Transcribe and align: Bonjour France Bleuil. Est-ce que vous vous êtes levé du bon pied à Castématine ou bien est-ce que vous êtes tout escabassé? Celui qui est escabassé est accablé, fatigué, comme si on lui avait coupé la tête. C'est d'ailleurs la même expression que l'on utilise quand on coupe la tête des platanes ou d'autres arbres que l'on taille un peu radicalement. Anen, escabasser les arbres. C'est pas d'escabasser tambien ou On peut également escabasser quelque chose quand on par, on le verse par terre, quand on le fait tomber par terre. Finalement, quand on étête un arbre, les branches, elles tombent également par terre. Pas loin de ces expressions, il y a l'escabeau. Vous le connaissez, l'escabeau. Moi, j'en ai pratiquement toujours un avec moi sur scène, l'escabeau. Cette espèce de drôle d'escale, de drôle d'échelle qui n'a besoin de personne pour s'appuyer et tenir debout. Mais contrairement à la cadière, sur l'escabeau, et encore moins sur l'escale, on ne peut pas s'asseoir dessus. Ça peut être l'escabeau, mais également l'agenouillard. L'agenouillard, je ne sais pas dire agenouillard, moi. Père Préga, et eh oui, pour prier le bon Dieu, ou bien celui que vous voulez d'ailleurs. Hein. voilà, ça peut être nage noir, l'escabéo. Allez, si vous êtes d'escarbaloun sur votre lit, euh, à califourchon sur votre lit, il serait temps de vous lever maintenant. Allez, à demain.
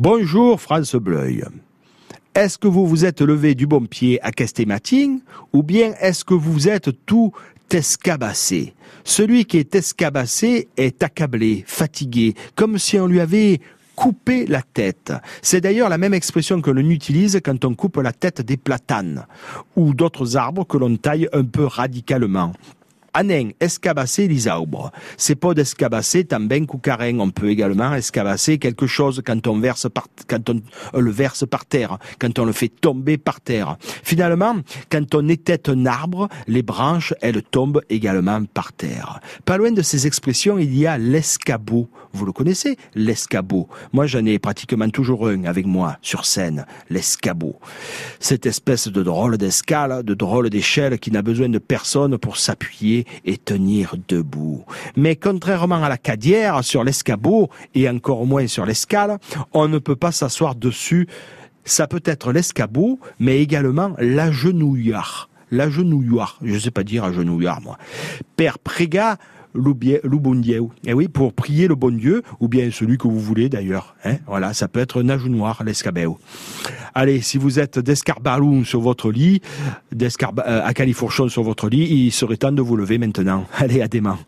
Bonjour 0.00 0.60
France 0.60 0.94
Bleuil. 0.94 1.42
Est-ce 2.32 2.56
que 2.56 2.68
vous 2.68 2.86
vous 2.86 3.04
êtes 3.04 3.20
levé 3.20 3.56
du 3.56 3.66
bon 3.66 3.84
pied 3.84 4.22
à 4.22 4.30
Castématine 4.30 5.22
ou 5.52 5.64
bien 5.64 5.92
est-ce 6.00 6.24
que 6.24 6.34
vous 6.34 6.68
êtes 6.68 7.04
tout 7.04 7.32
escabassé? 7.72 8.74
Celui 9.02 9.44
qui 9.44 9.58
est 9.58 9.74
escabassé 9.74 10.68
est 10.76 11.02
accablé, 11.02 11.64
fatigué, 11.66 12.34
comme 12.54 12.78
si 12.78 12.96
on 13.00 13.08
lui 13.08 13.18
avait 13.18 13.58
coupé 13.96 14.46
la 14.46 14.62
tête. 14.62 15.12
C'est 15.42 15.62
d'ailleurs 15.62 15.88
la 15.88 15.98
même 15.98 16.14
expression 16.14 16.60
que 16.60 16.70
l'on 16.70 16.88
utilise 16.88 17.40
quand 17.44 17.64
on 17.64 17.74
coupe 17.74 17.96
la 17.96 18.12
tête 18.12 18.40
des 18.40 18.56
platanes 18.56 19.26
ou 19.74 19.94
d'autres 19.94 20.36
arbres 20.36 20.64
que 20.64 20.76
l'on 20.76 20.94
taille 20.96 21.28
un 21.32 21.42
peu 21.42 21.64
radicalement. 21.64 22.52
Anen, 23.14 23.52
escabasser 23.60 24.28
les 24.28 24.48
arbres. 24.48 24.92
C'est 25.16 25.34
pas 25.34 25.54
d'escabasser 25.54 26.24
tambien 26.24 26.64
ou 26.72 26.80
On 27.20 27.30
peut 27.30 27.50
également 27.50 27.94
escabasser 27.94 28.58
quelque 28.58 28.86
chose 28.86 29.22
quand 29.24 29.46
on 29.46 29.60
par, 29.60 30.06
on 30.92 31.00
le 31.00 31.10
verse 31.10 31.44
par 31.46 31.66
terre, 31.66 31.98
quand 32.18 32.38
on 32.38 32.44
le 32.44 32.52
fait 32.52 32.68
tomber 32.68 33.18
par 33.18 33.40
terre. 33.40 33.76
Finalement, 33.80 34.56
quand 34.90 35.14
on 35.14 35.28
étête 35.28 35.68
un 35.68 35.86
arbre, 35.86 36.28
les 36.46 36.62
branches, 36.62 37.14
elles 37.20 37.42
tombent 37.42 37.82
également 37.90 38.44
par 38.44 38.72
terre. 38.72 39.20
Pas 39.44 39.56
loin 39.56 39.72
de 39.72 39.82
ces 39.82 40.06
expressions, 40.06 40.58
il 40.58 40.76
y 40.76 40.86
a 40.86 40.98
l'escabeau. 40.98 41.88
Vous 42.12 42.24
le 42.24 42.32
connaissez, 42.32 42.76
l'escabeau. 42.94 43.68
Moi, 43.92 44.06
j'en 44.06 44.24
ai 44.24 44.38
pratiquement 44.38 44.88
toujours 44.88 45.28
un 45.28 45.44
avec 45.44 45.66
moi 45.66 45.98
sur 46.02 46.24
scène, 46.24 46.66
l'escabeau. 46.90 47.58
Cette 48.20 48.46
espèce 48.46 48.88
de 48.88 49.02
drôle 49.02 49.36
d'escale, 49.38 50.02
de 50.02 50.14
drôle 50.14 50.50
d'échelle 50.50 50.98
qui 50.98 51.10
n'a 51.10 51.22
besoin 51.22 51.48
de 51.48 51.58
personne 51.58 52.18
pour 52.18 52.36
s'appuyer 52.36 52.97
et 53.24 53.36
tenir 53.36 53.94
debout. 54.08 54.64
Mais 54.96 55.16
contrairement 55.16 55.82
à 55.82 55.88
la 55.88 55.98
cadière, 55.98 56.64
sur 56.64 56.84
l'escabeau, 56.84 57.48
et 57.74 57.88
encore 57.88 58.26
moins 58.26 58.46
sur 58.46 58.66
l'escale, 58.66 59.18
on 59.52 59.68
ne 59.68 59.78
peut 59.78 59.96
pas 59.96 60.12
s'asseoir 60.12 60.54
dessus. 60.54 61.08
Ça 61.64 61.86
peut 61.86 62.02
être 62.04 62.32
l'escabeau, 62.32 62.98
mais 63.18 63.42
également 63.42 63.94
l'agenouillard. 63.98 65.28
L'agenouillard, 65.50 66.38
je 66.42 66.54
ne 66.54 66.58
sais 66.58 66.70
pas 66.70 66.84
dire 66.84 67.04
agenouillard, 67.04 67.60
moi. 67.60 67.78
Père 68.36 68.58
Préga, 68.58 69.18
et 69.54 70.60
eh 70.84 70.92
oui, 70.92 71.08
pour 71.08 71.32
prier 71.32 71.68
le 71.68 71.74
bon 71.74 71.96
Dieu, 71.96 72.22
ou 72.40 72.48
bien 72.48 72.70
celui 72.70 72.98
que 72.98 73.08
vous 73.08 73.18
voulez 73.18 73.48
d'ailleurs. 73.48 73.96
Hein. 74.04 74.16
voilà, 74.26 74.52
ça 74.52 74.68
peut 74.68 74.80
être 74.80 75.02
nage 75.02 75.24
noir, 75.24 75.62
l'escabéo. 75.64 76.18
Allez, 77.00 77.20
si 77.20 77.38
vous 77.38 77.60
êtes 77.60 77.78
d'escarbaloun 77.78 78.64
sur 78.64 78.80
votre 78.80 79.12
lit, 79.12 79.40
euh, 79.94 80.60
à 80.64 80.74
califourchon 80.74 81.28
sur 81.28 81.44
votre 81.44 81.68
lit, 81.68 81.86
il 81.88 82.10
serait 82.10 82.36
temps 82.36 82.50
de 82.50 82.60
vous 82.60 82.74
lever 82.74 82.98
maintenant. 82.98 83.46
Allez, 83.56 83.80
à 83.82 83.86
demain. 83.86 84.18